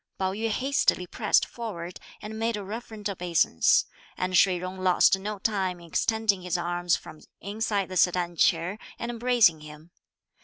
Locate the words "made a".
2.39-2.63